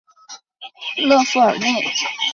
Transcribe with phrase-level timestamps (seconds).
[0.97, 1.67] 勒富尔内。